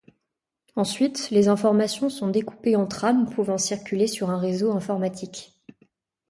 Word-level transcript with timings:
Ensuite, 0.75 1.29
les 1.29 1.47
informations 1.47 2.09
sont 2.09 2.29
découpées 2.29 2.75
en 2.75 2.87
trames 2.87 3.29
pouvant 3.29 3.59
circuler 3.59 4.07
sur 4.07 4.31
un 4.31 4.39
réseau 4.39 4.71
informatique. 4.71 5.53